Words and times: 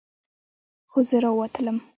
خو 0.89 0.99
زه 1.09 1.17
راووتلم. 1.23 1.77